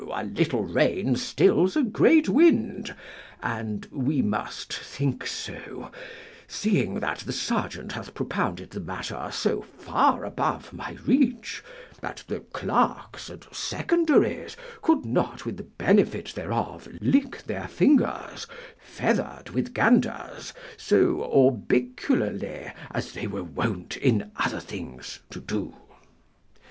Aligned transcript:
a 0.13 0.23
little 0.25 0.63
rain 0.63 1.15
stills 1.15 1.75
a 1.77 1.83
great 1.83 2.27
wind, 2.27 2.95
and 3.43 3.87
we 3.91 4.19
must 4.19 4.73
think 4.73 5.27
so, 5.27 5.91
seeing 6.47 6.95
that 7.01 7.19
the 7.19 7.31
sergeant 7.31 7.91
hath 7.91 8.15
propounded 8.15 8.71
the 8.71 8.79
matter 8.79 9.29
so 9.31 9.61
far 9.61 10.25
above 10.25 10.73
my 10.73 10.97
reach, 11.05 11.63
that 11.99 12.23
the 12.27 12.39
clerks 12.39 13.29
and 13.29 13.45
secondaries 13.51 14.57
could 14.81 15.05
not 15.05 15.45
with 15.45 15.57
the 15.57 15.61
benefit 15.77 16.29
thereof 16.33 16.87
lick 16.99 17.43
their 17.43 17.67
fingers, 17.67 18.47
feathered 18.79 19.51
with 19.51 19.71
ganders, 19.71 20.51
so 20.77 21.17
orbicularly 21.31 22.73
as 22.89 23.11
they 23.11 23.27
were 23.27 23.43
wont 23.43 23.97
in 23.97 24.31
other 24.37 24.59
things 24.59 25.19
to 25.29 25.39
do. 25.39 25.75